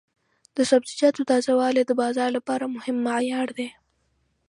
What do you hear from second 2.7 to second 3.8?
مهم معیار دی.